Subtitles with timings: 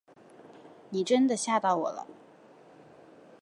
[0.89, 2.07] 你真的吓到我了